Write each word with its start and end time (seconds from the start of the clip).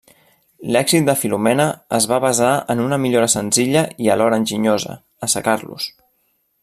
L'èxit 0.75 1.03
de 1.09 1.13
Filomena 1.23 1.67
es 1.97 2.07
va 2.13 2.19
basar 2.23 2.49
en 2.75 2.81
una 2.85 2.99
millora 3.05 3.29
senzilla 3.35 3.85
i 4.07 4.11
alhora 4.15 4.41
enginyosa: 4.43 4.97
assecar-los. 5.29 5.91